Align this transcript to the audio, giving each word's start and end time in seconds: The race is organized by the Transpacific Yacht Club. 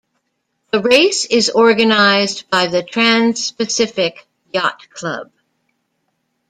The 0.71 0.79
race 0.81 1.25
is 1.25 1.51
organized 1.51 2.49
by 2.49 2.65
the 2.65 2.81
Transpacific 2.81 4.21
Yacht 4.51 4.89
Club. 4.89 5.31